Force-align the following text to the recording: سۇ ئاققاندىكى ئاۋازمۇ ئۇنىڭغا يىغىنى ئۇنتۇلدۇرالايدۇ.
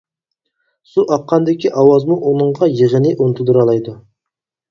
سۇ 0.93 1.03
ئاققاندىكى 1.15 1.71
ئاۋازمۇ 1.81 2.17
ئۇنىڭغا 2.31 2.71
يىغىنى 2.79 3.13
ئۇنتۇلدۇرالايدۇ. 3.17 3.95